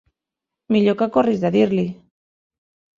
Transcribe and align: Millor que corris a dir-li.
Millor 0.77 0.97
que 1.03 1.09
corris 1.19 1.47
a 1.47 1.55
dir-li. 1.59 1.87